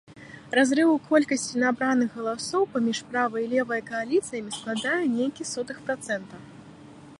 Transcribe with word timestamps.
Разрыў 0.59 0.93
у 0.93 0.95
колькасці 1.09 1.61
набраных 1.63 2.09
галасоў 2.19 2.65
паміж 2.73 3.03
правай 3.11 3.43
і 3.45 3.49
левай 3.53 3.81
кааліцыямі 3.91 4.51
складае 4.59 4.97
нейкі 5.19 5.43
сотых 5.53 5.77
працэнта. 5.91 6.45